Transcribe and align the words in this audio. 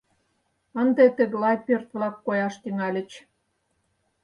Ынде 0.81 1.05
тыглай 1.17 1.55
пӧрт-влак 1.65 2.15
кояш 2.25 2.55
тӱҥальыч. 2.61 3.11